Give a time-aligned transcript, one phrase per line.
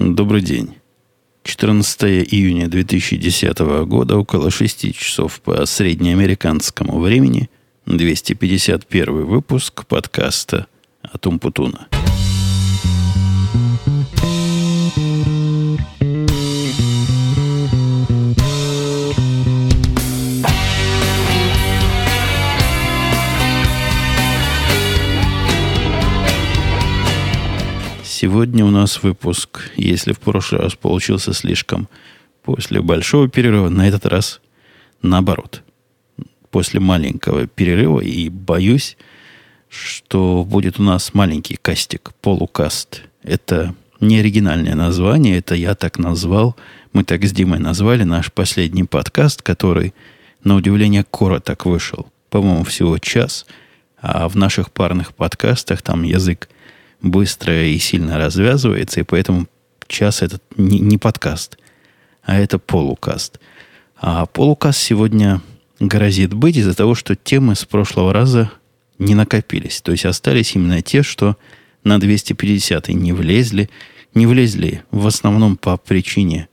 [0.00, 0.76] Добрый день.
[1.42, 2.02] 14
[2.32, 7.50] июня 2010 года, около 6 часов по среднеамериканскому времени,
[7.86, 10.68] 251 выпуск подкаста
[11.02, 11.88] «Атум-Путуна».
[28.20, 31.88] Сегодня у нас выпуск, если в прошлый раз получился слишком
[32.42, 34.40] после большого перерыва, на этот раз
[35.02, 35.62] наоборот.
[36.50, 38.96] После маленького перерыва, и боюсь,
[39.68, 43.02] что будет у нас маленький кастик, полукаст.
[43.22, 46.56] Это не оригинальное название, это я так назвал,
[46.92, 49.94] мы так с Димой назвали наш последний подкаст, который,
[50.42, 52.08] на удивление, короток вышел.
[52.30, 53.46] По-моему, всего час,
[53.96, 56.48] а в наших парных подкастах там язык
[57.00, 59.46] быстро и сильно развязывается, и поэтому
[59.86, 61.58] час этот не, не подкаст,
[62.22, 63.40] а это полукаст.
[63.96, 65.40] А полукаст сегодня
[65.80, 68.50] грозит быть из-за того, что темы с прошлого раза
[68.98, 69.80] не накопились.
[69.80, 71.36] То есть остались именно те, что
[71.84, 73.70] на 250 не влезли.
[74.14, 76.48] Не влезли в основном по причине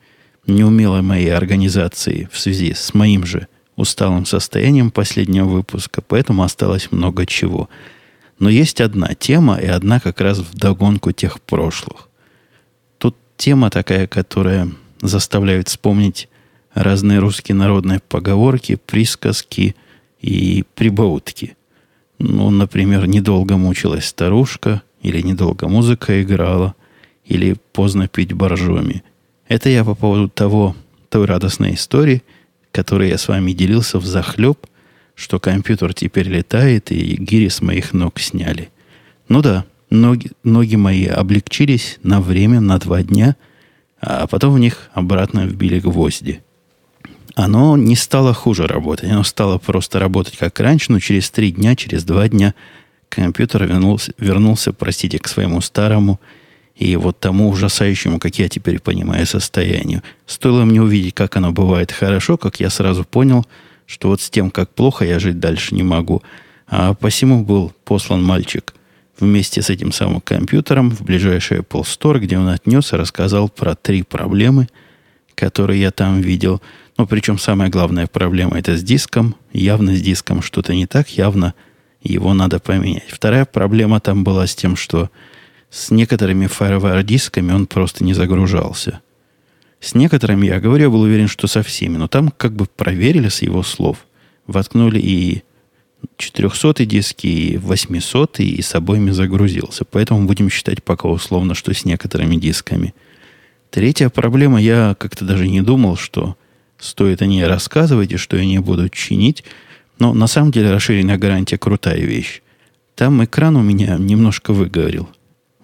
[0.45, 7.25] неумелой моей организации в связи с моим же усталым состоянием последнего выпуска, поэтому осталось много
[7.25, 7.69] чего–
[8.39, 12.09] но есть одна тема, и одна как раз в догонку тех прошлых.
[12.97, 14.69] Тут тема такая, которая
[15.02, 16.30] заставляет вспомнить
[16.73, 19.75] разные русские народные поговорки, присказки
[20.19, 21.55] и прибаутки.
[22.19, 26.75] Ну, например, недолго мучилась старушка, или недолго музыка играла,
[27.25, 29.03] или поздно пить боржоми.
[29.47, 30.75] Это я по поводу того,
[31.09, 32.23] той радостной истории,
[32.72, 34.67] которой я с вами делился в захлеб–
[35.16, 38.69] что компьютер теперь летает, и гири с моих ног сняли.
[39.30, 43.36] Ну да, ноги, ноги мои облегчились на время, на два дня,
[44.02, 46.41] а потом в них обратно вбили гвозди.
[47.33, 51.76] Оно не стало хуже работать, оно стало просто работать как раньше, но через три дня,
[51.76, 52.53] через два дня
[53.09, 56.20] компьютер вернулся, вернулся, простите, к своему старому
[56.76, 60.03] и вот тому ужасающему, как я теперь понимаю, состоянию.
[60.26, 63.45] Стоило мне увидеть, как оно бывает хорошо, как я сразу понял–
[63.85, 66.21] что вот с тем, как плохо я жить дальше не могу.
[66.67, 68.73] А посему был послан мальчик
[69.19, 73.75] вместе с этим самым компьютером в ближайший Apple Store, где он отнес и рассказал про
[73.75, 74.67] три проблемы,
[75.35, 76.61] которые я там видел.
[76.97, 79.35] Ну, причем самая главная проблема это с диском.
[79.53, 81.53] Явно с диском что-то не так, явно
[82.02, 83.09] его надо поменять.
[83.09, 85.09] Вторая проблема там была с тем, что
[85.69, 89.02] с некоторыми FireWire дисками он просто не загружался.
[89.85, 91.97] С некоторыми, я говорю, я был уверен, что со всеми.
[91.97, 94.07] Но там как бы проверили с его слов.
[94.47, 95.43] Воткнули и
[96.17, 99.85] 400 диски, и 800, и с обоими загрузился.
[99.85, 102.95] Поэтому будем считать пока условно, что с некоторыми дисками.
[103.69, 106.35] Третья проблема, я как-то даже не думал, что
[106.79, 109.43] стоит о ней рассказывать и что я не буду чинить.
[109.99, 112.41] Но на самом деле расширенная гарантия крутая вещь.
[112.95, 115.07] Там экран у меня немножко выгорел.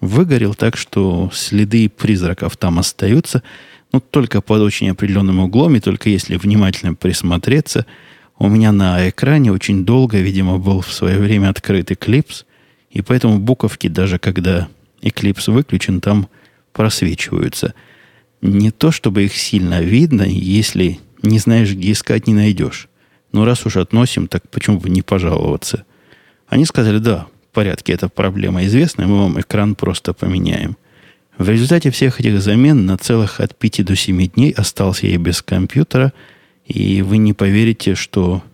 [0.00, 3.42] Выгорел так, что следы призраков там остаются–
[3.92, 7.86] ну, только под очень определенным углом, и только если внимательно присмотреться,
[8.38, 12.44] у меня на экране очень долго, видимо, был в свое время открыт Eclipse,
[12.90, 14.68] и поэтому буковки, даже когда
[15.02, 16.28] Eclipse выключен, там
[16.72, 17.74] просвечиваются.
[18.40, 22.88] Не то, чтобы их сильно видно, если не знаешь, где искать, не найдешь.
[23.30, 25.84] Но раз уж относим, так почему бы не пожаловаться?
[26.48, 30.76] Они сказали, да, в порядке, эта проблема известна, мы вам экран просто поменяем.
[31.42, 35.42] В результате всех этих замен на целых от 5 до 7 дней остался я без
[35.42, 36.12] компьютера,
[36.66, 38.44] и вы не поверите, что...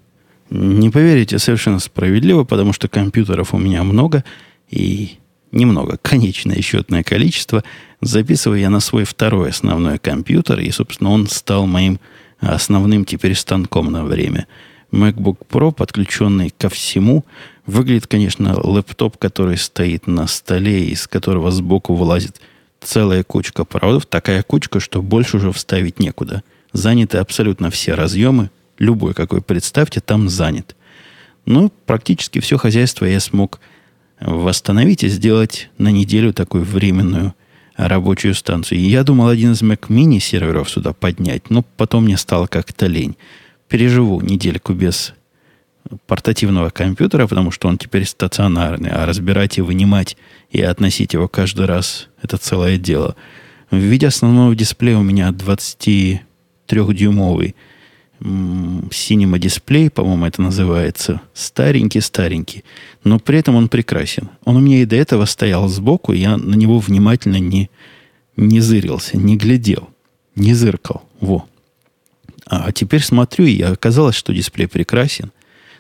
[0.49, 4.25] Не поверите совершенно справедливо, потому что компьютеров у меня много,
[4.71, 5.19] и
[5.53, 7.63] немного, конечное счетное количество.
[8.01, 12.01] Записываю я на свой второй основной компьютер, и, собственно, он стал моим
[12.41, 14.47] основным теперь станком на время.
[14.93, 17.27] MacBook Pro, подключенный ко всему,
[17.67, 22.41] выглядит, конечно, лэптоп, который стоит на столе, из которого сбоку вылазит
[22.81, 26.43] целая кучка проводов, такая кучка, что больше уже вставить некуда.
[26.73, 30.77] Заняты абсолютно все разъемы, любой какой представьте, там занят.
[31.47, 33.61] Ну, практически все хозяйство я смог
[34.21, 37.35] восстановить и сделать на неделю такую временную
[37.77, 38.81] рабочую станцию.
[38.81, 42.87] И я думал один из Mac Mini серверов сюда поднять, но потом мне стало как-то
[42.87, 43.17] лень.
[43.69, 45.15] Переживу недельку без
[46.07, 50.17] портативного компьютера, потому что он теперь стационарный, а разбирать и вынимать
[50.51, 53.17] и относить его каждый раз– это целое дело.
[53.71, 57.55] В виде основного дисплея у меня 23-дюймовый
[58.91, 61.21] синема дисплей, по-моему, это называется.
[61.35, 62.65] Старенький-старенький.
[63.05, 64.31] Но при этом он прекрасен.
[64.45, 67.71] Он у меня и до этого стоял сбоку, я на него внимательно не,
[68.37, 69.89] не зырился, не глядел,
[70.35, 71.05] не зыркал.
[71.21, 71.47] Во.
[72.47, 75.31] А теперь смотрю, и оказалось, что дисплей прекрасен.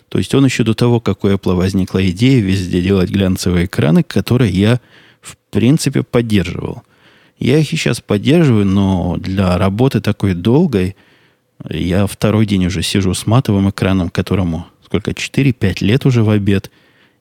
[0.08, 4.02] То есть он еще до того, как у Apple возникла идея везде делать глянцевые экраны,
[4.02, 4.80] которые я,
[5.20, 6.82] в принципе, поддерживал.
[7.38, 10.96] Я их и сейчас поддерживаю, но для работы такой долгой
[11.68, 16.70] я второй день уже сижу с матовым экраном, которому сколько, 4-5 лет уже в обед,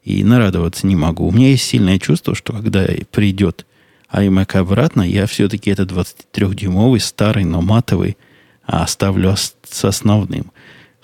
[0.03, 1.27] и нарадоваться не могу.
[1.27, 3.65] У меня есть сильное чувство, что когда придет
[4.11, 8.17] iMac обратно, я все-таки этот 23-дюймовый, старый, но матовый,
[8.63, 10.51] оставлю с основным.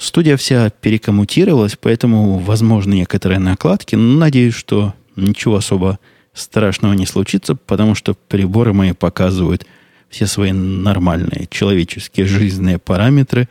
[0.03, 5.97] Студия вся перекоммутировалась, поэтому возможны некоторые накладки, но надеюсь, что ничего особо
[6.33, 9.65] страшного не случится, потому что приборы мои показывают
[10.09, 13.47] все свои нормальные человеческие жизненные параметры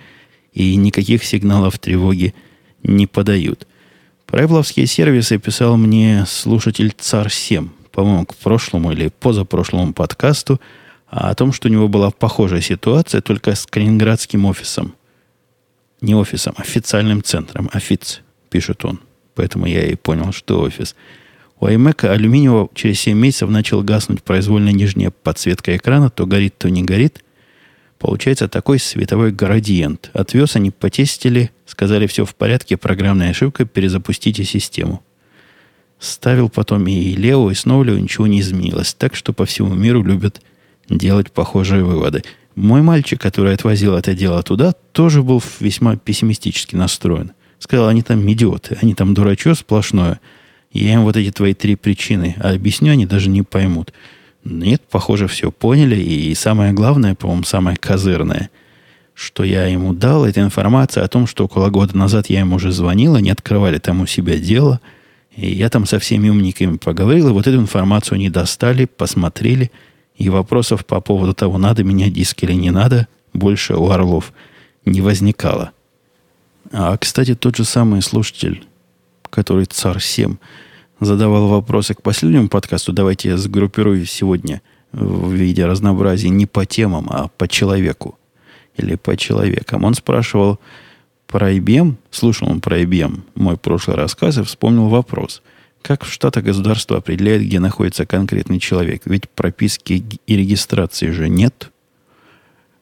[0.52, 2.34] и никаких сигналов тревоги
[2.82, 3.66] не подают.
[4.26, 10.60] Про Apple сервисы писал мне слушатель Цар 7, по-моему, к прошлому или позапрошлому подкасту,
[11.06, 14.94] о том, что у него была похожая ситуация, только с калининградским офисом.
[16.02, 17.70] Не офисом, а официальным центром.
[17.72, 18.20] Офиц,
[18.50, 19.00] пишет он.
[19.34, 20.94] Поэтому я и понял, что офис.
[21.58, 26.10] У iMac алюминиевого через 7 месяцев начал гаснуть произвольно нижняя подсветка экрана.
[26.10, 27.22] То горит, то не горит.
[28.00, 30.10] Получается такой световой градиент.
[30.12, 35.04] Отвез они, потестили, сказали, все в порядке, программная ошибка, перезапустите систему.
[36.00, 38.92] Ставил потом и Лео, и снова Лео, ничего не изменилось.
[38.92, 40.42] Так что по всему миру любят
[40.88, 42.24] делать похожие выводы.
[42.54, 47.32] Мой мальчик, который отвозил это дело туда, тоже был весьма пессимистически настроен.
[47.58, 50.20] Сказал, они там идиоты, они там дурачье сплошное.
[50.72, 53.92] Я им вот эти твои три причины объясню, они даже не поймут.
[54.44, 55.96] Нет, похоже, все поняли.
[55.96, 58.50] И самое главное, по-моему, самое козырное,
[59.14, 62.72] что я ему дал, это информация о том, что около года назад я ему уже
[62.72, 64.80] звонил, они открывали там у себя дело,
[65.36, 69.70] и я там со всеми умниками поговорил, и вот эту информацию они достали, посмотрели,
[70.16, 74.32] и вопросов по поводу того, надо менять диск или не надо, больше у Орлов
[74.84, 75.72] не возникало.
[76.70, 78.64] А, кстати, тот же самый слушатель,
[79.30, 80.36] который Цар 7,
[81.00, 82.92] задавал вопросы к последнему подкасту.
[82.92, 84.62] Давайте я сгруппирую сегодня
[84.92, 88.18] в виде разнообразия не по темам, а по человеку.
[88.76, 89.84] Или по человекам.
[89.84, 90.58] Он спрашивал
[91.26, 95.42] про IBM, слушал он про IBM мой прошлый рассказ и вспомнил вопрос.
[95.82, 99.02] Как в штатах государство определяет, где находится конкретный человек?
[99.04, 101.70] Ведь прописки и регистрации же нет.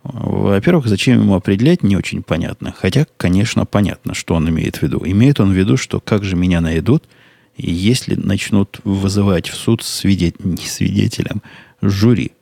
[0.02, 2.74] Во-первых, зачем ему определять, не очень понятно.
[2.76, 5.02] Хотя, конечно, понятно, что он имеет в виду.
[5.04, 7.04] Имеет он в виду, что как же меня найдут–
[7.62, 11.42] если начнут вызывать в суд свидетель, не свидетелям,
[11.82, 12.32] жюри.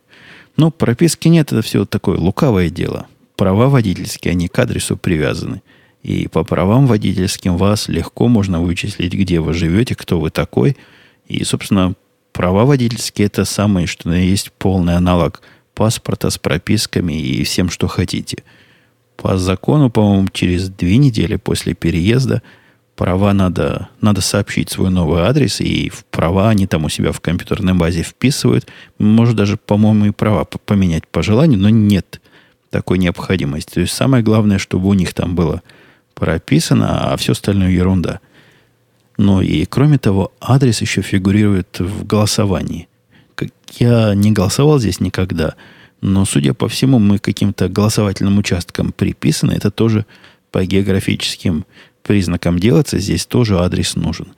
[0.56, 3.06] Но прописки нет, это все такое лукавое дело.
[3.36, 5.62] Права водительские, они к адресу привязаны.
[6.02, 10.76] И по правам водительским вас легко можно вычислить, где вы живете, кто вы такой.
[11.26, 11.94] И, собственно,
[12.32, 15.42] права водительские это самое, что есть полный аналог
[15.74, 18.44] паспорта с прописками и всем, что хотите.
[19.16, 22.42] По закону, по-моему, через две недели после переезда–
[22.98, 27.20] права надо, надо сообщить свой новый адрес, и в права они там у себя в
[27.20, 28.66] компьютерной базе вписывают.
[28.98, 32.20] Может даже, по-моему, и права поменять по желанию, но нет
[32.70, 33.74] такой необходимости.
[33.74, 35.62] То есть самое главное, чтобы у них там было
[36.18, 38.20] прописано, а все остальное ерунда.
[39.16, 42.88] Ну и кроме того, адрес еще фигурирует в голосовании.
[43.78, 45.54] Я не голосовал здесь никогда,
[46.00, 49.52] но, судя по всему, мы каким-то голосовательным участкам приписаны.
[49.52, 50.06] Это тоже
[50.50, 51.66] по географическим
[52.02, 54.28] признаком делаться, здесь тоже адрес нужен.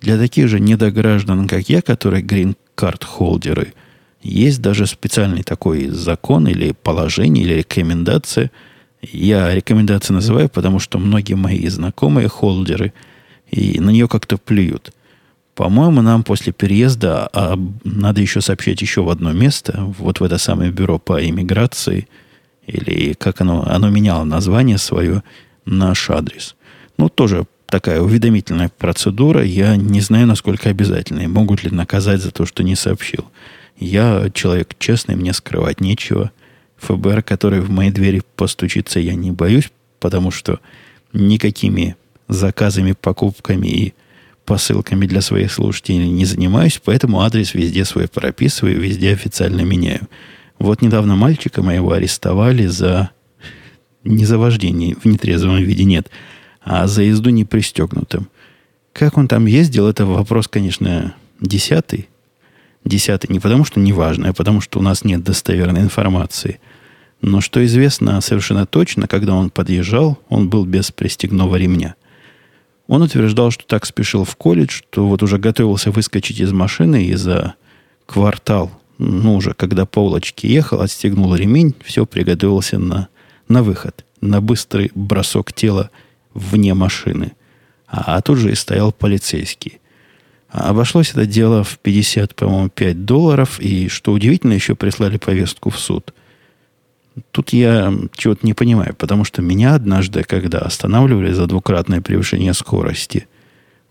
[0.00, 3.72] Для таких же недограждан, как я, которые грин-карт-холдеры,
[4.22, 8.50] есть даже специальный такой закон или положение, или рекомендация.
[9.12, 12.92] Я рекомендации называю, потому что многие мои знакомые холдеры
[13.50, 14.92] и на нее как-то плюют.
[15.54, 20.38] По-моему, нам после переезда а, надо еще сообщать еще в одно место, вот в это
[20.38, 22.08] самое бюро по иммиграции,
[22.66, 25.22] или как оно, оно меняло название свое,
[25.64, 26.56] наш адрес.
[26.98, 29.44] Ну, тоже такая уведомительная процедура.
[29.44, 31.28] Я не знаю, насколько обязательная.
[31.28, 33.26] Могут ли наказать за то, что не сообщил.
[33.76, 36.30] Я человек честный, мне скрывать нечего.
[36.84, 40.60] ФБР, который в моей двери постучится, я не боюсь, потому что
[41.12, 41.96] никакими
[42.28, 43.94] заказами, покупками и
[44.44, 50.08] посылками для своих слушателей не занимаюсь, поэтому адрес везде свой прописываю, везде официально меняю.
[50.58, 53.10] Вот недавно мальчика моего арестовали за
[54.04, 56.10] не за вождение в нетрезвом виде, нет,
[56.62, 58.28] а за езду не пристегнутым.
[58.92, 62.08] Как он там ездил, это вопрос, конечно, десятый.
[62.84, 66.60] Десятый не потому, что неважно, а потому, что у нас нет достоверной информации.
[67.26, 71.94] Но что известно совершенно точно, когда он подъезжал, он был без пристегного ремня.
[72.86, 77.14] Он утверждал, что так спешил в колледж, что вот уже готовился выскочить из машины и
[77.14, 77.54] за
[78.04, 83.08] квартал ну, уже когда по улочке ехал, отстегнул ремень, все, приготовился на,
[83.48, 85.90] на выход, на быстрый бросок тела
[86.34, 87.32] вне машины.
[87.86, 89.80] А, а тут же и стоял полицейский.
[90.50, 95.70] А обошлось это дело в 50, по-моему, 5 долларов, и, что удивительно, еще прислали повестку
[95.70, 96.12] в суд.
[97.30, 103.28] Тут я чего-то не понимаю, потому что меня однажды, когда останавливали за двукратное превышение скорости,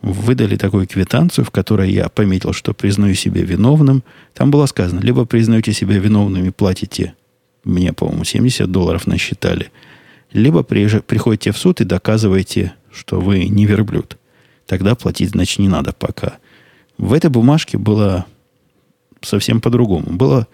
[0.01, 4.03] выдали такую квитанцию, в которой я пометил, что признаю себя виновным.
[4.33, 7.13] Там было сказано, либо признаете себя виновным и платите,
[7.63, 9.71] мне, по-моему, 70 долларов насчитали,
[10.33, 14.17] либо приходите в суд и доказываете, что вы не верблюд.
[14.65, 16.37] Тогда платить, значит, не надо пока.
[16.97, 18.25] В этой бумажке было
[19.21, 20.11] совсем по-другому.
[20.11, 20.47] Было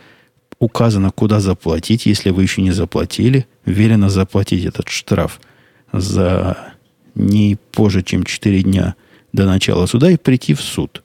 [0.60, 3.48] указано, куда заплатить, если вы еще не заплатили.
[3.66, 5.40] Велено заплатить этот штраф
[5.92, 6.74] за
[7.16, 8.96] не позже, чем 4 дня
[9.34, 11.04] до начала суда и прийти в суд.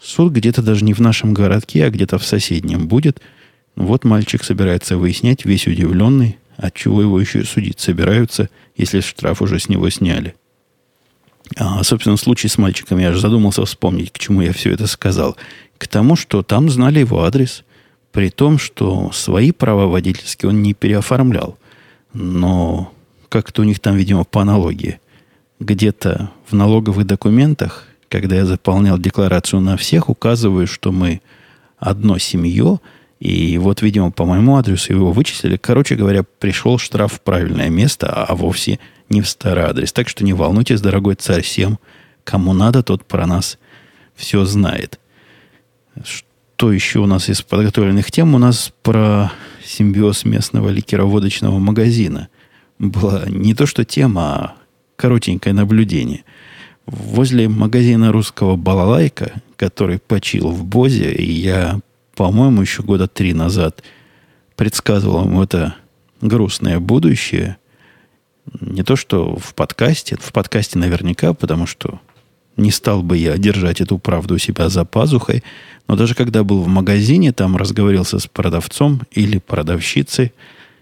[0.00, 3.20] Суд где-то даже не в нашем городке, а где-то в соседнем будет.
[3.76, 9.68] Вот мальчик собирается выяснять, весь удивленный, отчего его еще судить собираются, если штраф уже с
[9.68, 10.34] него сняли.
[11.56, 15.36] А, собственно, случай с мальчиком, я же задумался вспомнить, к чему я все это сказал.
[15.78, 17.64] К тому, что там знали его адрес,
[18.12, 21.56] при том, что свои права водительские он не переоформлял.
[22.12, 22.92] Но
[23.28, 25.00] как-то у них там, видимо, по аналогии.
[25.60, 31.20] Где-то в налоговых документах, когда я заполнял декларацию на всех, указываю, что мы
[31.78, 32.80] одно семье,
[33.20, 35.56] и вот, видимо, по моему адресу его вычислили.
[35.56, 39.92] Короче говоря, пришел штраф в правильное место, а вовсе не в старый адрес.
[39.92, 41.78] Так что не волнуйтесь, дорогой царь всем,
[42.24, 43.58] кому надо, тот про нас
[44.14, 44.98] все знает.
[46.60, 48.34] Что еще у нас из подготовленных тем?
[48.34, 49.32] У нас про
[49.64, 52.28] симбиоз местного ликероводочного магазина.
[52.78, 54.56] Была не то что тема, а
[54.96, 56.24] коротенькое наблюдение.
[56.84, 61.80] Возле магазина русского балалайка, который почил в Бозе, и я,
[62.14, 63.82] по-моему, еще года три назад
[64.54, 65.76] предсказывал ему это
[66.20, 67.56] грустное будущее,
[68.60, 72.00] не то, что в подкасте, в подкасте наверняка, потому что
[72.56, 75.42] не стал бы я держать эту правду у себя за пазухой,
[75.88, 80.32] но даже когда был в магазине, там разговорился с продавцом или продавщицей,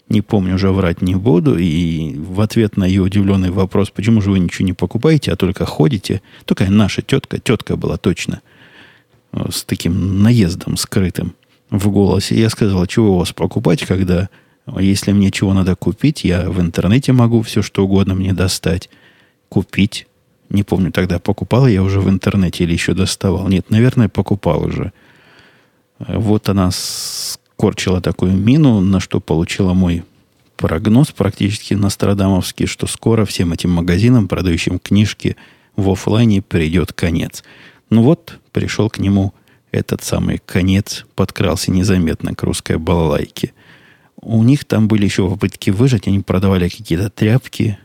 [0.09, 4.31] не помню, уже врать не буду, и в ответ на ее удивленный вопрос, почему же
[4.31, 8.41] вы ничего не покупаете, а только ходите, такая наша тетка, тетка была точно,
[9.33, 11.35] э, с таким наездом скрытым
[11.71, 12.39] в голосе.
[12.39, 14.31] Я сказал, чего у вас покупать, когда
[14.79, 18.91] если мне чего надо купить, я в интернете могу все, что угодно мне достать,
[19.49, 20.07] купить.
[20.50, 23.49] Не помню, тогда покупал я уже в интернете или еще доставал.
[23.49, 24.93] Нет, наверное, покупал уже.
[25.99, 30.05] Вот она скорчила такую мину, на что получила мой
[30.57, 35.37] прогноз практически Нострадамовский, что скоро всем этим магазинам, продающим книжки
[35.76, 37.45] в офлайне, придет конец.
[37.90, 39.35] Ну вот, пришел к нему
[39.71, 43.52] этот самый конец, подкрался незаметно к русской балалайке.
[44.21, 47.78] У них там были еще попытки выжить, они продавали какие-то тряпки,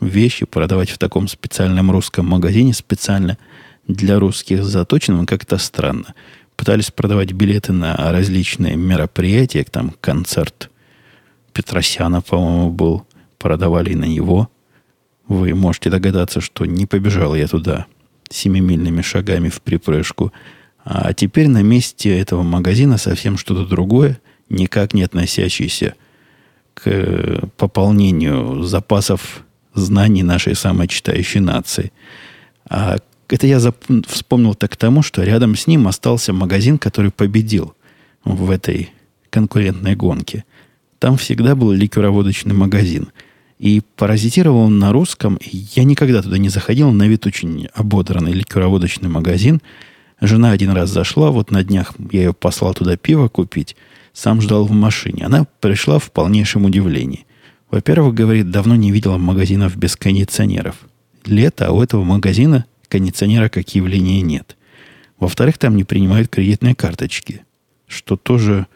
[0.00, 3.38] вещи, продавать в таком специальном русском магазине, специально
[3.86, 6.14] для русских заточенным, как-то странно.
[6.56, 10.70] Пытались продавать билеты на различные мероприятия, там концерт
[11.52, 13.06] Петросяна, по-моему, был,
[13.38, 14.50] продавали на него.
[15.28, 17.86] Вы можете догадаться, что не побежал я туда
[18.28, 20.32] семимильными шагами в припрыжку.
[20.84, 25.94] А теперь на месте этого магазина совсем что-то другое– никак не относящийся
[26.74, 29.44] к пополнению запасов
[29.76, 31.92] знаний нашей самой читающей нации.
[32.68, 32.96] А
[33.28, 33.60] это я
[34.06, 37.74] вспомнил так к тому, что рядом с ним остался магазин, который победил
[38.24, 38.90] в этой
[39.30, 40.44] конкурентной гонке.
[40.98, 43.08] Там всегда был ликероводочный магазин.
[43.58, 45.38] И паразитировал он на русском.
[45.40, 46.90] Я никогда туда не заходил.
[46.92, 49.60] На вид очень ободранный ликероводочный магазин.
[50.20, 51.30] Жена один раз зашла.
[51.30, 53.76] Вот на днях я ее послал туда пиво купить.
[54.12, 55.26] Сам ждал в машине.
[55.26, 57.26] Она пришла в полнейшем удивлении.
[57.70, 60.76] Во-первых, говорит, давно не видела магазинов без кондиционеров.
[61.24, 64.56] Лето, а у этого магазина кондиционера как явления нет.
[65.18, 67.44] Во-вторых, там не принимают кредитные карточки,
[67.88, 68.66] что тоже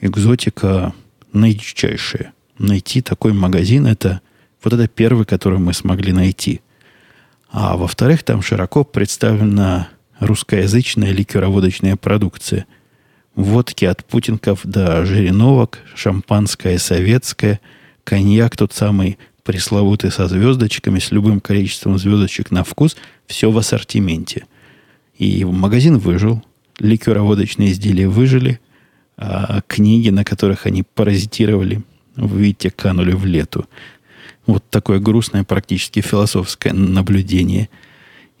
[0.00, 0.92] экзотика
[1.32, 2.32] наичайшая.
[2.58, 4.20] Найти такой магазин, это
[4.62, 6.60] вот это первый, который мы смогли найти.
[7.50, 12.66] А во-вторых, там широко представлена русскоязычная ликероводочная продукция–
[13.34, 17.60] Водки от путинков до жириновок, шампанское советское,
[18.04, 24.46] коньяк тот самый пресловутый со звездочками, с любым количеством звездочек на вкус, все в ассортименте.
[25.18, 26.42] И магазин выжил,
[26.78, 28.60] ликероводочные изделия выжили,
[29.16, 31.82] а книги, на которых они паразитировали,
[32.16, 33.66] видите, канули в лету.
[34.46, 37.68] Вот такое грустное, практически философское наблюдение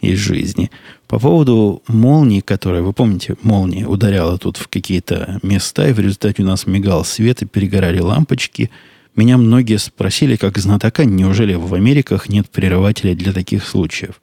[0.00, 0.70] из жизни.
[1.06, 6.42] По поводу молнии, которая, вы помните, молния ударяла тут в какие-то места, и в результате
[6.42, 8.70] у нас мигал свет и перегорали лампочки.
[9.14, 14.20] Меня многие спросили, как знатока, неужели в Америках нет прерывателей для таких случаев.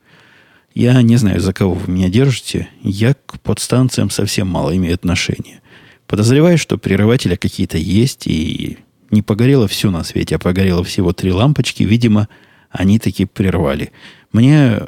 [0.73, 2.69] Я не знаю, за кого вы меня держите.
[2.81, 5.61] Я к подстанциям совсем мало имею отношения.
[6.07, 8.79] Подозреваю, что прерыватели какие-то есть, и
[9.11, 11.83] не погорело все на свете, а погорело всего три лампочки.
[11.83, 12.27] Видимо,
[12.71, 13.91] они таки прервали.
[14.31, 14.79] Мне...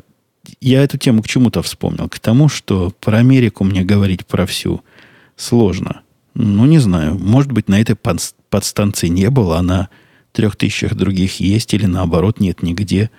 [0.60, 2.10] Я эту тему к чему-то вспомнил.
[2.10, 4.82] К тому, что про Америку мне говорить про всю
[5.36, 6.02] сложно.
[6.34, 7.18] Ну, не знаю.
[7.20, 7.96] Может быть, на этой
[8.50, 9.90] подстанции не было, а на
[10.32, 13.12] трех тысячах других есть, или наоборот, нет нигде.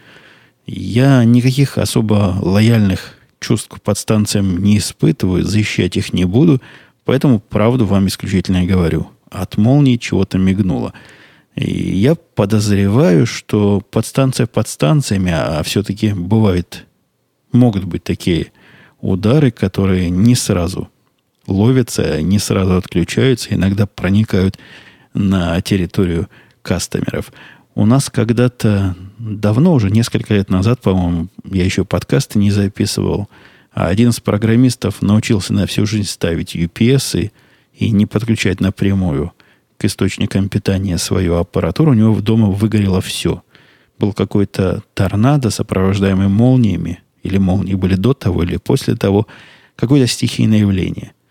[0.66, 6.62] Я никаких особо лояльных чувств к подстанциям не испытываю, защищать их не буду,
[7.04, 9.08] поэтому правду вам исключительно говорю.
[9.30, 10.94] От молнии чего-то мигнуло.
[11.54, 16.86] И я подозреваю, что подстанция подстанциями, а все-таки бывают,
[17.50, 18.52] могут быть такие
[19.00, 20.88] удары, которые не сразу
[21.46, 24.58] ловятся, не сразу отключаются, иногда проникают
[25.14, 26.28] на территорию
[26.62, 27.32] кастомеров.
[27.74, 33.28] У нас когда-то давно, уже несколько лет назад, по-моему, я еще подкасты не записывал,
[33.72, 37.32] а один из программистов научился на всю жизнь ставить UPS и,
[37.72, 39.32] и не подключать напрямую
[39.78, 41.92] к источникам питания свою аппаратуру.
[41.92, 43.42] У него в дома выгорело все.
[43.98, 49.26] Был какой-то торнадо, сопровождаемый молниями, или молнии были до того, или после того,
[49.76, 51.12] какое-то стихийное явление–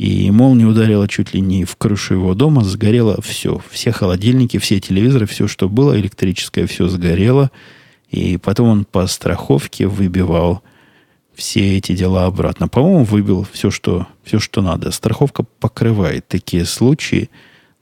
[0.00, 3.60] и молния ударила чуть ли не в крышу его дома, сгорело все.
[3.70, 7.50] Все холодильники, все телевизоры, все, что было электрическое, все сгорело.
[8.08, 10.62] И потом он по страховке выбивал
[11.34, 12.66] все эти дела обратно.
[12.66, 14.90] По-моему, выбил все что, все, что надо.
[14.90, 17.28] Страховка покрывает такие случаи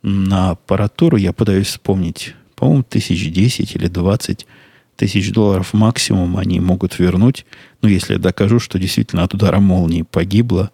[0.02, 1.18] на аппаратуру.
[1.18, 2.34] Я пытаюсь вспомнить.
[2.56, 4.48] По-моему, тысяч десять или двадцать
[4.96, 7.46] тысяч долларов максимум они могут вернуть.
[7.80, 10.72] Ну, если я докажу, что действительно от удара молнии погибло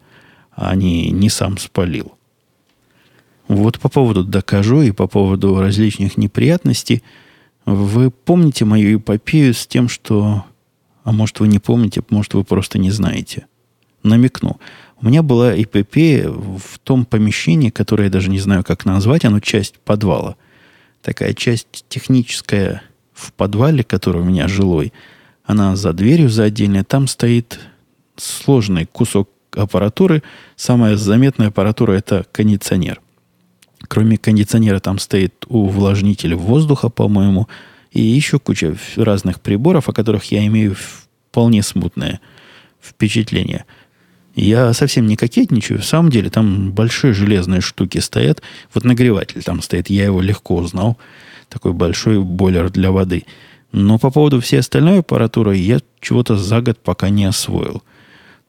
[0.56, 2.14] а не, не сам спалил.
[3.48, 7.02] Вот по поводу докажу и по поводу различных неприятностей.
[7.66, 10.44] Вы помните мою эпопею с тем, что...
[11.02, 13.46] А может, вы не помните, может, вы просто не знаете.
[14.02, 14.58] Намекну.
[15.00, 19.24] У меня была эпопея в том помещении, которое я даже не знаю, как назвать.
[19.24, 20.36] Оно часть подвала.
[21.02, 24.92] Такая часть техническая в подвале, который у меня жилой.
[25.44, 26.84] Она за дверью, за отдельной.
[26.84, 27.60] Там стоит
[28.16, 30.22] сложный кусок аппаратуры.
[30.56, 33.00] Самая заметная аппаратура– это кондиционер.
[33.88, 37.48] Кроме кондиционера там стоит увлажнитель воздуха, по-моему,
[37.90, 42.20] и еще куча разных приборов, о которых я имею вполне смутное
[42.82, 43.64] впечатление.
[44.34, 45.80] Я совсем не кокетничаю.
[45.80, 48.42] В самом деле там большие железные штуки стоят.
[48.72, 49.90] Вот нагреватель там стоит.
[49.90, 50.98] Я его легко узнал.
[51.48, 53.24] Такой большой бойлер для воды.
[53.70, 57.82] Но по поводу всей остальной аппаратуры я чего-то за год пока не освоил–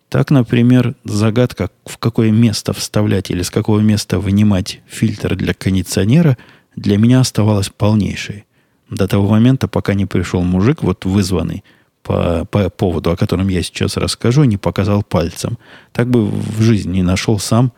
[0.10, 6.38] так, например, загадка, в какое место вставлять или с какого места вынимать фильтр для кондиционера,
[6.76, 8.46] для меня оставалась полнейшей.
[8.90, 11.64] До того момента, пока не пришел мужик, вот вызванный
[12.04, 15.58] по, по поводу, о котором я сейчас расскажу, не показал пальцем.
[15.92, 17.72] Так бы в жизни не нашел сам,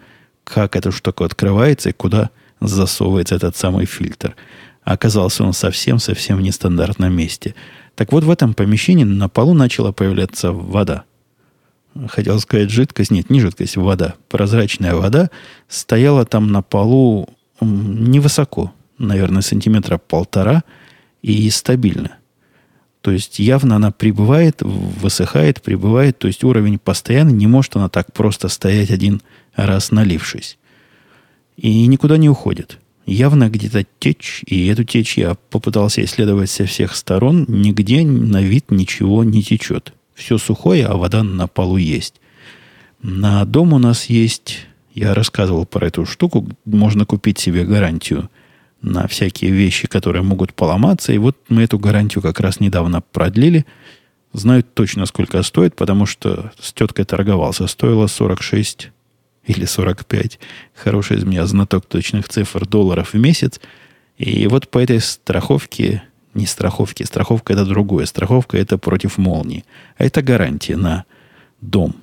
[0.43, 4.35] как эта штука открывается и куда засовывается этот самый фильтр.
[4.83, 7.55] оказался он совсем-совсем в нестандартном месте.
[7.95, 11.05] Так вот, в этом помещении на полу начала появляться вода–
[12.09, 15.29] хотел сказать жидкость, нет, не жидкость, вода, прозрачная вода,
[15.67, 17.29] стояла там на полу
[17.61, 20.63] невысоко, наверное, сантиметра полтора,
[21.21, 22.17] и стабильно.
[23.01, 28.11] То есть явно она прибывает, высыхает, прибывает, то есть уровень постоянно, не может она так
[28.13, 29.21] просто стоять один
[29.55, 30.57] раз налившись.
[31.55, 32.79] И никуда не уходит.
[33.05, 38.69] Явно где-то течь, и эту течь я попытался исследовать со всех сторон, нигде на вид
[38.69, 39.93] ничего не течет.
[40.17, 42.15] Все сухое, а вода на полу есть.
[43.03, 48.31] На дом у нас есть, я рассказывал про эту штуку, можно купить себе гарантию
[48.81, 51.13] на всякие вещи, которые могут поломаться.
[51.13, 53.67] И вот мы эту гарантию как раз недавно продлили.
[54.33, 57.67] Знаю точно, сколько стоит, потому что с теткой торговался.
[57.67, 58.89] Стоило 46
[59.45, 60.39] или 45.
[60.73, 63.61] Хороший из меня знаток точных цифр долларов в месяц.
[64.17, 66.01] И вот по этой страховке
[66.33, 67.03] не страховки.
[67.03, 68.05] Страховка это другое.
[68.05, 69.65] Страховка это против молнии.
[69.97, 71.05] А это гарантия на
[71.61, 71.95] дом.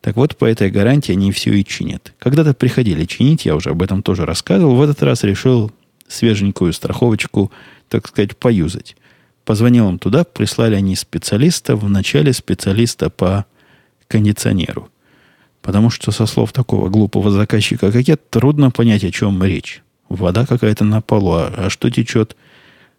[0.00, 2.12] Так вот, по этой гарантии они все и чинят.
[2.18, 4.76] Когда-то приходили чинить, я уже об этом тоже рассказывал.
[4.76, 5.72] В этот раз решил
[6.06, 7.50] свеженькую страховочку,
[7.88, 8.96] так сказать, поюзать.
[9.44, 13.46] Позвонил им туда, прислали они специалиста, в начале специалиста по
[14.08, 14.88] кондиционеру.
[15.62, 19.82] Потому что со слов такого глупого заказчика, как я, трудно понять, о чем речь.
[20.08, 22.36] Вода какая-то на полу, а, а что течет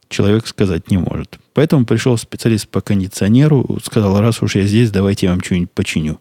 [0.09, 1.39] человек сказать не может.
[1.53, 6.19] Поэтому пришел специалист по кондиционеру, сказал, раз уж я здесь, давайте я вам что-нибудь починю.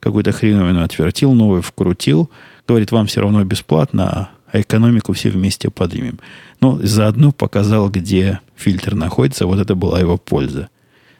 [0.00, 2.30] Какую-то хреновину отвертил, новую вкрутил.
[2.66, 6.20] Говорит, вам все равно бесплатно, а экономику все вместе поднимем.
[6.60, 9.46] Но заодно показал, где фильтр находится.
[9.46, 10.68] Вот это была его польза.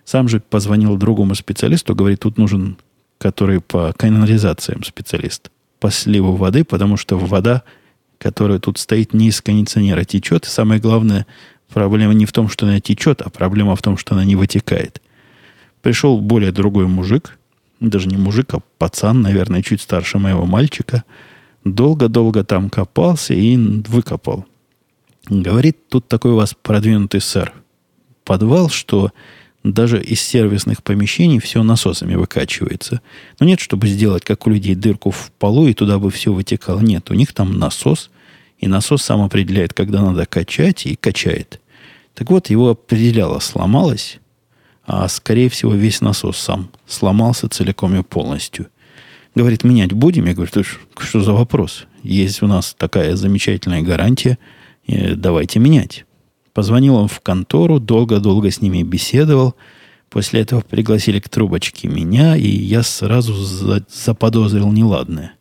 [0.05, 2.79] Сам же позвонил другому специалисту, говорит, тут нужен,
[3.19, 5.51] который по канализациям специалист,
[5.81, 7.63] по сливу воды, потому что вода,
[8.17, 10.47] которая тут стоит, не из кондиционера течет.
[10.47, 11.27] И самое главное,
[11.73, 15.03] проблема не в том, что она течет, а проблема в том, что она не вытекает.
[15.83, 17.39] Пришел более другой мужик,
[17.81, 21.05] даже не мужик, а пацан, наверное, чуть старше моего мальчика–
[21.65, 24.47] долго-долго там копался и выкопал.
[25.29, 27.53] Говорит, тут такой у вас продвинутый сэр.
[28.25, 29.13] Подвал, что
[29.63, 33.03] даже из сервисных помещений все насосами выкачивается.
[33.39, 36.81] Но нет, чтобы сделать, как у людей, дырку в полу, и туда бы все вытекало.
[36.81, 38.11] Нет, у них там насос,
[38.59, 41.61] и насос сам определяет, когда надо качать, и качает.
[42.15, 44.19] Так вот, его определяло, сломалось,
[44.85, 48.67] а скорее всего весь насос сам сломался целиком и полностью–
[49.39, 50.25] Говорит, менять будем?
[50.27, 50.51] Я говорю,
[50.99, 51.87] что за вопрос?
[52.03, 54.37] Есть у нас такая замечательная гарантия,
[54.89, 56.07] давайте менять.
[56.53, 59.55] Позвонил он в контору, долго-долго с ними беседовал.
[60.11, 63.33] После этого пригласили к трубочке меня, и я сразу
[63.89, 65.35] заподозрил неладное.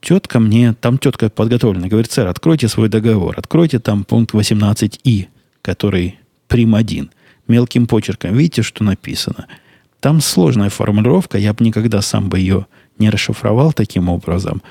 [0.00, 5.26] Тетка мне, там тетка подготовлена, говорит, сэр, откройте свой договор, откройте там пункт 18и,
[5.62, 7.10] который прим 1.
[7.48, 9.46] Мелким почерком, видите, что написано–
[10.00, 12.66] там сложная формулировка, я бы никогда сам бы ее
[12.98, 14.62] не расшифровал таким образом.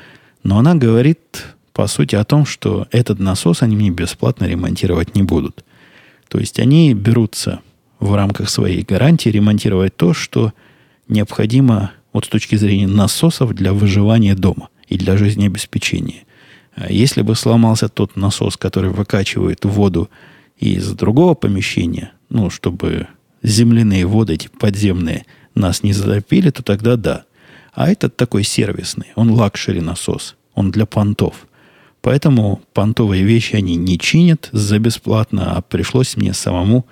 [0.43, 5.21] Но она говорит, по сути, о том, что этот насос они мне бесплатно ремонтировать не
[5.21, 5.63] будут.
[6.27, 7.59] То есть они берутся
[7.99, 10.53] в рамках своей гарантии ремонтировать то, что
[11.07, 16.23] необходимо вот с точки зрения насосов для выживания дома и для жизнеобеспечения.
[16.75, 20.09] А если бы сломался тот насос, который выкачивает воду
[20.57, 23.07] из другого помещения, ну, чтобы
[23.41, 25.25] земляные воды, эти подземные,
[25.55, 27.23] нас не затопили, то тогда да.
[27.73, 31.47] А этот такой сервисный, он luxury насос, он для понтов.
[32.01, 36.85] Поэтому понтовые вещи они не чинят за бесплатно, а пришлось мне самому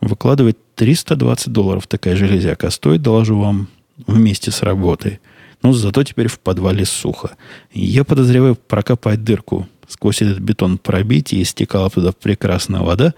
[0.00, 3.68] выкладывать 320 долларов такая железяка стоит, доложу вам,
[4.06, 5.20] вместе с работой.
[5.62, 7.36] Но зато теперь в подвале сухо.
[7.72, 13.14] Я подозреваю прокопать дырку, сквозь этот бетон пробить, и стекала туда прекрасная вода,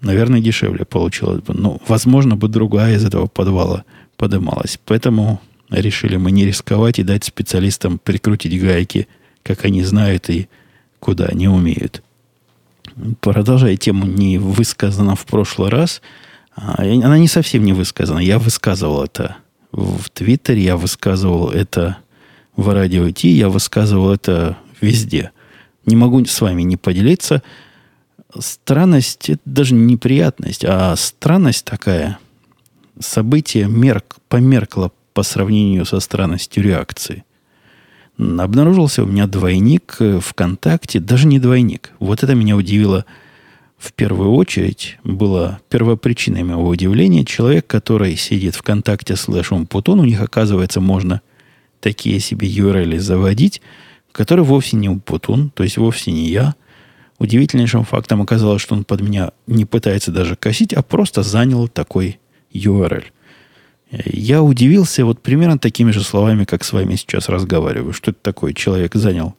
[0.00, 1.54] наверное, дешевле получилось бы.
[1.54, 3.84] Но, возможно, бы другая из этого подвала
[4.16, 4.78] подымалась.
[4.84, 9.08] Поэтому решили мы не рисковать и дать специалистам прикрутить гайки,
[9.42, 10.48] как они знают и
[11.00, 12.02] куда они умеют.
[13.20, 16.00] Продолжая тему не высказана в прошлый раз,
[16.54, 18.18] а, она не совсем не высказана.
[18.18, 19.36] Я высказывал это
[19.76, 21.98] в Твиттере, я высказывал это
[22.56, 25.30] в радио Ти, я высказывал это везде.
[25.84, 27.42] Не могу с вами не поделиться–
[28.40, 32.18] странность, это даже не неприятность, а странность такая.
[32.98, 37.24] Событие мерк, померкло по сравнению со странностью реакции.
[38.18, 41.92] Обнаружился у меня двойник ВКонтакте, даже не двойник.
[41.98, 43.04] Вот это меня удивило
[43.78, 44.98] в первую очередь.
[45.04, 47.24] Было первопричиной моего удивления.
[47.24, 51.20] Человек, который сидит ВКонтакте слэш Умпутун, у них, оказывается, можно
[51.80, 53.60] такие себе URL заводить,
[54.12, 56.54] который вовсе не Умпутун, то есть вовсе не я–
[57.18, 62.18] Удивительнейшим фактом оказалось, что он под меня не пытается даже косить, а просто занял такой
[62.52, 63.04] URL.
[63.90, 67.94] Я удивился вот примерно такими же словами, как с вами сейчас разговариваю.
[67.94, 68.52] Что это такое?
[68.52, 69.34] Человек занял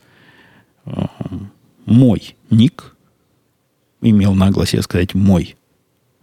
[0.86, 0.92] э,
[1.86, 2.96] мой ник,
[4.02, 5.56] имел наглость сказать мой,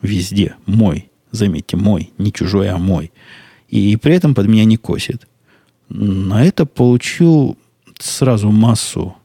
[0.02, 3.12] везде мой, заметьте, мой, не чужой, а мой.
[3.68, 5.26] И, и при этом под меня не косит.
[5.88, 7.58] На это получил
[7.98, 9.16] сразу массу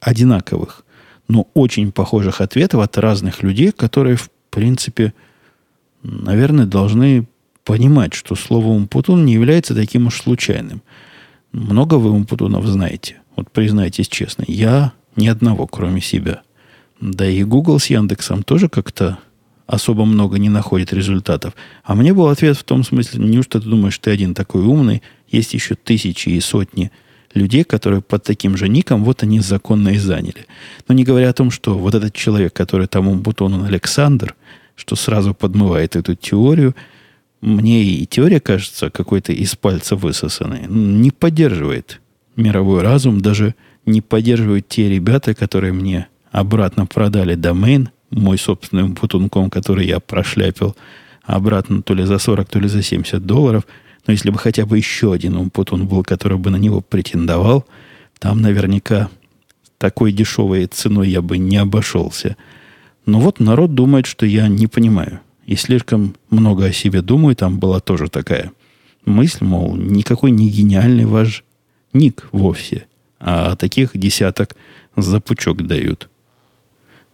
[0.00, 0.84] одинаковых
[1.28, 5.12] но очень похожих ответов от разных людей, которые, в принципе,
[6.02, 7.26] наверное, должны
[7.64, 10.82] понимать, что слово «умпутун» не является таким уж случайным.
[11.52, 13.18] Много вы умпутунов знаете?
[13.36, 14.44] Вот признайтесь честно.
[14.48, 16.42] Я ни одного, кроме себя.
[17.00, 19.18] Да и Google с Яндексом тоже как-то
[19.66, 21.54] особо много не находит результатов.
[21.84, 25.54] А мне был ответ в том смысле, неужто ты думаешь, ты один такой умный, есть
[25.54, 26.90] еще тысячи и сотни
[27.34, 30.46] людей, которые под таким же ником, вот они законно и заняли.
[30.88, 34.34] Но не говоря о том, что вот этот человек, который там Умбутон Александр,
[34.74, 36.74] что сразу подмывает эту теорию,
[37.42, 40.66] мне и теория кажется какой-то из пальца высосанной.
[40.66, 42.00] Не поддерживает
[42.36, 46.08] мировой разум, даже не поддерживают те ребята, которые мне
[46.38, 50.76] обратно продали домен, мой собственным путунком, который я прошляпил
[51.24, 53.66] обратно то ли за 40, то ли за 70 долларов–
[54.08, 57.66] но если бы хотя бы еще один умпутун был, который бы на него претендовал,
[58.18, 59.10] там наверняка
[59.76, 62.36] такой дешевой ценой я бы не обошелся.
[63.04, 65.20] Но вот народ думает, что я не понимаю.
[65.44, 67.36] И слишком много о себе думаю.
[67.36, 68.52] Там была тоже такая
[69.04, 71.44] мысль, мол, никакой не гениальный ваш
[71.92, 72.86] ник вовсе.
[73.20, 74.56] А таких десяток
[74.96, 76.08] за пучок дают.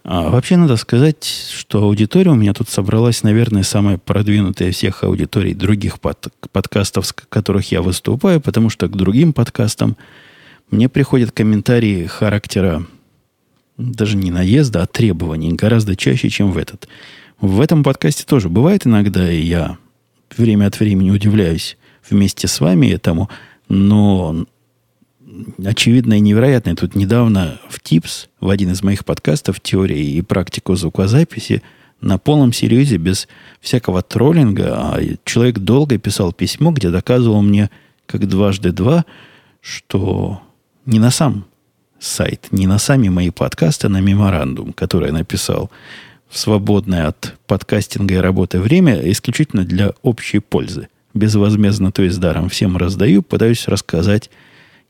[0.05, 5.55] А вообще надо сказать, что аудитория у меня тут собралась, наверное, самая продвинутая всех аудиторий
[5.55, 9.97] других под, подкастов, с которых я выступаю, потому что к другим подкастам
[10.71, 12.87] мне приходят комментарии характера
[13.79, 16.87] даже не наезда, а требований гораздо чаще, чем в этот.
[17.40, 19.79] В этом подкасте тоже бывает иногда, и я
[20.37, 23.31] время от времени удивляюсь вместе с вами этому,
[23.71, 24.45] но
[25.64, 26.75] очевидно и невероятное.
[26.75, 31.62] Тут недавно в ТИПС, в один из моих подкастов «Теория и практику звукозаписи»,
[32.01, 33.29] на полном серьезе, без
[33.61, 37.70] всякого троллинга, а человек долго писал письмо, где доказывал мне,
[38.07, 39.07] как дважды два,
[39.62, 40.42] что
[40.85, 41.47] не на сам
[41.99, 45.70] сайт, не на сами мои подкасты, а на меморандум, который я написал
[46.29, 50.88] в свободное от подкастинга и работы время, исключительно для общей пользы.
[51.14, 54.31] Безвозмездно, то есть даром всем раздаю, пытаюсь рассказать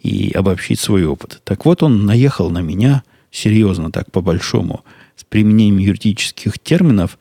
[0.04, 1.40] и обобщить свой опыт.
[1.44, 4.84] Так вот, он наехал на меня серьезно, так по-большому,
[5.16, 7.18] с применением юридических терминов,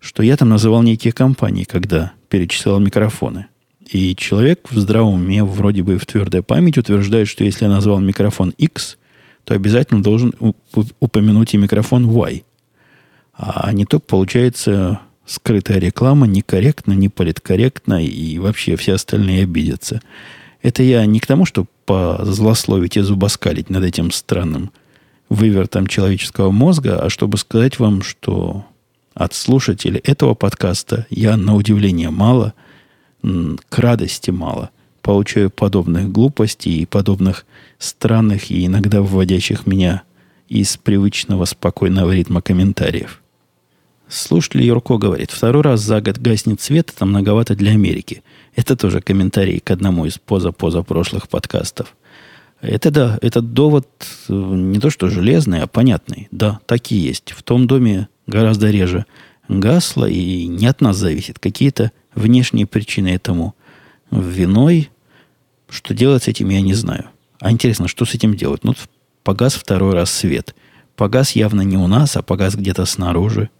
[0.00, 3.46] что я там называл некие компании, когда перечислял микрофоны.
[3.92, 8.00] И человек в здравом уме, вроде бы в твердой памяти, утверждает, что если я назвал
[8.00, 8.96] микрофон X,
[9.44, 10.32] то обязательно должен
[11.00, 12.42] упомянуть и микрофон Y.
[13.34, 20.00] А не то получается скрытая реклама некорректно, не политкорректно, и вообще все остальные обидятся.
[20.64, 24.70] Это я не к тому, чтобы позлословить и зубоскалить над этим странным
[25.28, 28.64] вывертом человеческого мозга, а чтобы сказать вам, что
[29.12, 32.54] от слушателей этого подкаста я на удивление мало,
[33.22, 34.70] к радости мало
[35.02, 37.44] получаю подобных глупостей и подобных
[37.78, 40.02] странных и иногда вводящих меня
[40.48, 43.20] из привычного спокойного ритма комментариев.
[44.14, 48.22] Слушатель Юрко говорит, второй раз за год гаснет свет, это многовато для Америки.
[48.54, 51.96] Это тоже комментарий к одному из поза-поза прошлых подкастов.
[52.60, 53.88] Это да, этот довод
[54.28, 56.28] э, не то что железный, а понятный.
[56.30, 57.32] Да, так и есть.
[57.32, 59.04] В том доме гораздо реже
[59.48, 61.40] гасло, и не от нас зависит.
[61.40, 63.56] Какие-то внешние причины этому
[64.12, 64.90] виной.
[65.68, 67.06] Что делать с этим, я не знаю.
[67.40, 68.62] А интересно, что с этим делать?
[68.62, 68.74] Ну,
[69.24, 70.54] погас второй раз свет.
[70.94, 73.50] Погас явно не у нас, а погас где-то снаружи.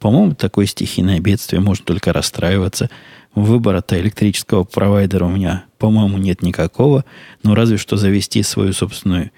[0.00, 2.88] По-моему, такое стихийное бедствие можно только расстраиваться.
[3.34, 7.04] Выбора-то электрического провайдера у меня, по-моему, нет никакого.
[7.42, 9.30] Но разве что завести свою собственную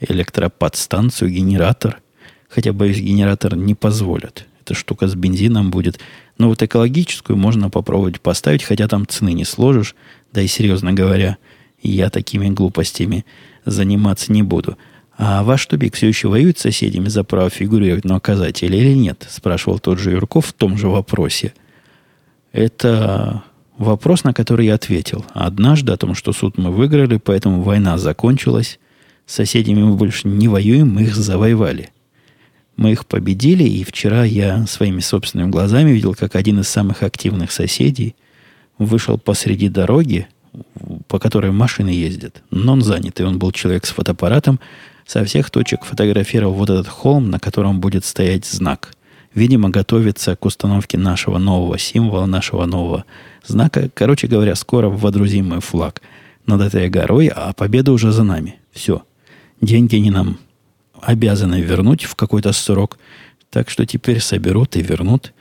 [0.00, 2.00] электроподстанцию, генератор.
[2.48, 4.46] Хотя, боюсь, генератор не позволят.
[4.62, 6.00] Эта штука с бензином будет.
[6.38, 9.94] Но вот экологическую можно попробовать поставить, хотя там цены не сложишь.
[10.32, 11.36] Да и, серьезно говоря,
[11.82, 13.26] я такими глупостями
[13.66, 14.78] заниматься не буду.
[15.18, 19.26] А ваш тупик все еще воюет с соседями за право фигурировать на указателе или нет?
[19.30, 21.54] Спрашивал тот же Юрков в том же вопросе.
[22.52, 23.42] Это
[23.78, 25.24] вопрос, на который я ответил.
[25.32, 28.78] Однажды о том, что суд мы выиграли, поэтому война закончилась.
[29.24, 31.90] С соседями мы больше не воюем, мы их завоевали.
[32.76, 37.50] Мы их победили, и вчера я своими собственными глазами видел, как один из самых активных
[37.50, 38.14] соседей
[38.78, 40.28] вышел посреди дороги,
[41.08, 44.60] по которой машины ездят, но он занят, и он был человек с фотоаппаратом,
[45.06, 48.92] со всех точек фотографировал вот этот холм, на котором будет стоять знак.
[49.34, 53.04] Видимо, готовится к установке нашего нового символа, нашего нового
[53.44, 53.88] знака.
[53.94, 56.02] Короче говоря, скоро водрузим мы флаг
[56.46, 58.56] над этой горой, а победа уже за нами.
[58.72, 59.02] Все.
[59.60, 60.38] Деньги они нам
[61.00, 62.98] обязаны вернуть в какой-то срок.
[63.50, 65.32] Так что теперь соберут и вернут.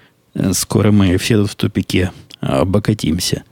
[0.51, 3.43] Скоро мы все тут в тупике обокатимся.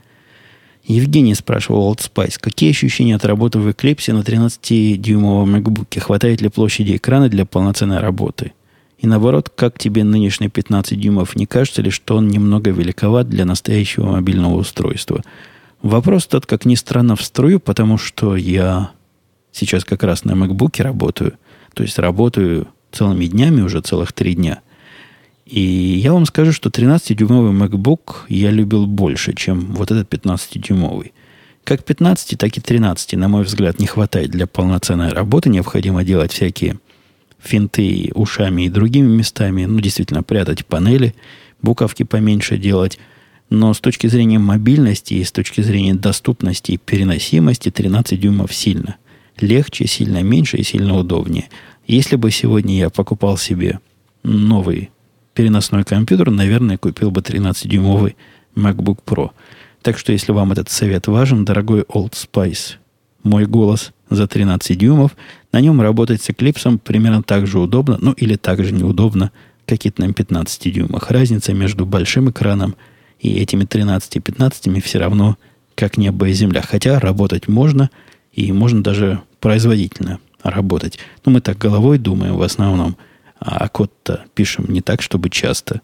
[0.86, 6.00] Евгений спрашивал Old Spice, какие ощущения от работы в Eclipse на 13-дюймовом MacBook?
[6.00, 8.52] Хватает ли площади экрана для полноценной работы?
[8.98, 11.36] И наоборот, как тебе нынешний 15 дюймов?
[11.36, 15.24] Не кажется ли, что он немного великоват для настоящего мобильного устройства?
[15.82, 18.92] Вопрос тот, как ни странно, в струю, потому что я
[19.52, 21.34] сейчас как раз на MacBook работаю.
[21.74, 24.60] То есть работаю целыми днями, уже целых три дня–
[25.46, 31.12] и я вам скажу, что 13-дюймовый MacBook я любил больше, чем вот этот 15-дюймовый.
[31.64, 35.50] Как 15, так и 13, на мой взгляд, не хватает для полноценной работы.
[35.50, 36.80] Необходимо делать всякие
[37.42, 39.66] финты ушами и другими местами.
[39.66, 41.14] Ну, действительно, прятать панели,
[41.62, 43.00] буковки поменьше делать.
[43.50, 48.96] Но с точки зрения мобильности и с точки зрения доступности и переносимости 13 дюймов сильно.
[49.40, 51.50] Легче, сильно меньше и сильно удобнее.
[51.86, 53.80] Если бы сегодня я покупал себе
[54.24, 54.90] новый
[55.34, 58.16] переносной компьютер, наверное, купил бы 13-дюймовый
[58.56, 59.32] MacBook Pro.
[59.82, 62.76] Так что, если вам этот совет важен, дорогой Old Spice,
[63.24, 65.16] мой голос за 13 дюймов,
[65.52, 69.32] на нем работать с Eclipse примерно так же удобно, ну или так же неудобно,
[69.66, 71.10] как какие-то на 15 дюймах.
[71.10, 72.76] Разница между большим экраном
[73.20, 75.38] и этими 13-15 все равно
[75.76, 76.62] как небо и земля.
[76.62, 77.90] Хотя работать можно,
[78.34, 81.00] и можно даже производительно работать.
[81.26, 82.98] Но мы так головой думаем в основном,
[83.46, 85.82] а код-то пишем не так, чтобы часто.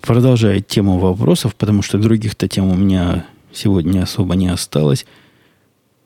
[0.00, 5.06] Продолжая тему вопросов, потому что других-то тем у меня сегодня особо не осталось.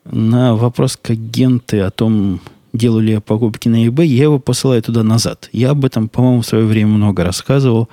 [0.05, 2.39] На вопрос к агенты о том,
[2.71, 5.49] делаю ли я покупки на eBay, я его посылаю туда назад.
[5.51, 7.89] Я об этом, по-моему, в свое время много рассказывал,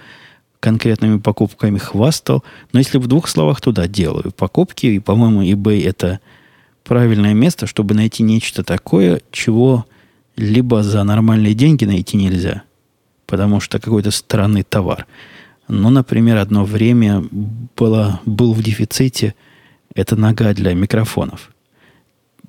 [0.60, 2.44] конкретными покупками хвастал.
[2.72, 6.20] Но если в двух словах туда делаю покупки, и, по-моему, eBay это
[6.84, 9.84] правильное место, чтобы найти нечто такое, чего
[10.36, 12.62] либо за нормальные деньги найти нельзя,
[13.26, 15.06] потому что какой-то странный товар.
[15.68, 17.24] Ну, например, одно время
[17.76, 19.34] было, был в дефиците
[19.94, 21.50] эта нога для микрофонов.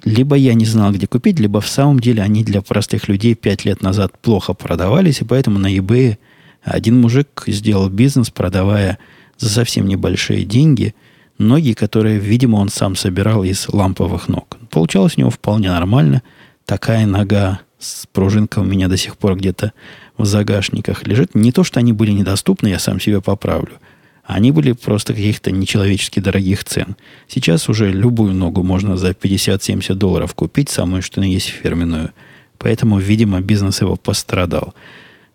[0.03, 3.65] Либо я не знал, где купить, либо в самом деле они для простых людей пять
[3.65, 6.17] лет назад плохо продавались, и поэтому на eBay
[6.61, 8.99] один мужик сделал бизнес, продавая
[9.37, 10.93] за совсем небольшие деньги
[11.39, 14.57] ноги, которые, видимо, он сам собирал из ламповых ног.
[14.69, 16.21] Получалось у него вполне нормально.
[16.65, 19.73] Такая нога с пружинкой у меня до сих пор где-то
[20.17, 21.35] в загашниках лежит.
[21.35, 23.79] Не то, что они были недоступны, я сам себе поправлю.
[24.23, 26.97] Они были просто каких-то нечеловечески дорогих цен.
[27.27, 32.11] Сейчас уже любую ногу можно за 50-70 долларов купить, самую что на есть фирменную.
[32.57, 34.73] Поэтому, видимо, бизнес его пострадал.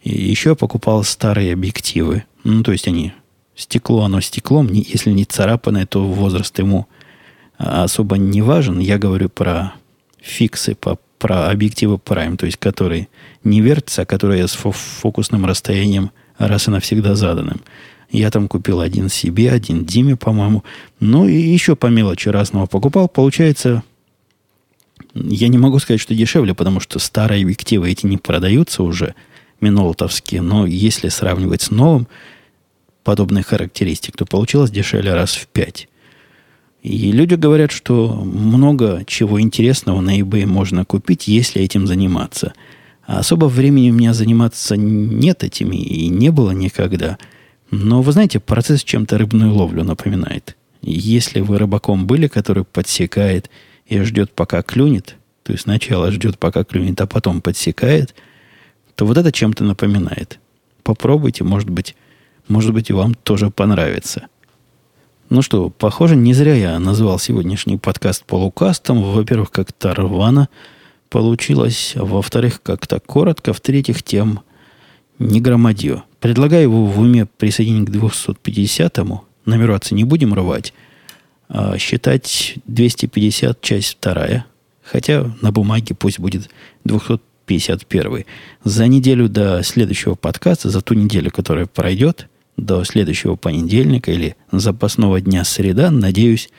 [0.03, 2.25] И еще я покупал старые объективы.
[2.45, 3.13] Ну, то есть они...
[3.55, 4.73] Стекло, оно стеклом.
[4.73, 6.89] Если не царапанное, то возраст ему
[7.59, 8.79] особо не важен.
[8.79, 9.75] Я говорю про
[10.21, 13.07] фиксы, по про объективы Prime, то есть которые
[13.45, 17.61] не вертятся, а которые с фокусным расстоянием раз и навсегда заданным.
[18.11, 20.65] Я там купил один себе, один Диме, по-моему.
[20.99, 23.09] Ну и еще по мелочи разного покупал.
[23.09, 23.85] Получается,
[25.15, 29.15] я не могу сказать, что дешевле, потому что старые объективы эти не продаются уже,
[29.61, 30.43] минолтовские.
[30.43, 32.09] Но если сравнивать с новым,
[33.05, 35.89] подобных характеристик, то получилось дешевле раз в пять.
[36.83, 42.55] И люди говорят, что много чего интересного на eBay можно купить, если этим заниматься.
[43.07, 47.19] А особо времени у меня заниматься нет этими и не было никогда.
[47.71, 50.57] Но, вы знаете, процесс чем-то рыбную ловлю напоминает.
[50.83, 53.49] Если вы рыбаком были, который подсекает
[53.87, 58.15] и ждет, пока клюнет, то есть сначала ждет, пока клюнет, а потом подсекает,
[58.97, 60.41] то вот это чем-то напоминает.
[60.83, 61.95] Попробуйте, может быть,
[62.49, 64.27] может быть, и вам тоже понравится.
[65.35, 69.03] Ну что, похоже, не зря я назвал сегодняшний подкаст полукастом.
[69.03, 70.51] Во-первых, как-то рвано
[71.09, 71.95] получилось.
[71.95, 73.55] Во-вторых, как-то коротко.
[73.55, 74.41] В-третьих, тем
[75.19, 76.03] не громадье.
[76.21, 79.25] Предлагаю его в уме присоединить к 250-му.
[79.47, 80.75] Номераться не будем рвать.
[81.49, 84.45] А считать 250, часть вторая.
[84.83, 86.51] Хотя на бумаге пусть будет
[86.85, 88.27] 251.
[88.65, 95.21] За неделю до следующего подкаста, за ту неделю, которая пройдет, до следующего понедельника или запасного
[95.21, 96.51] дня среда, надеюсь,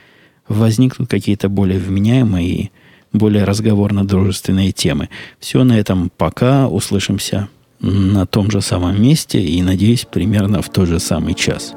[0.48, 2.72] возникнут какие-то более вменяемые и
[3.14, 5.10] более разговорно-дружественные темы.
[5.40, 6.68] Все на этом пока.
[6.68, 7.48] Услышимся
[7.80, 11.74] на том же самом месте и, надеюсь, примерно в тот же самый час.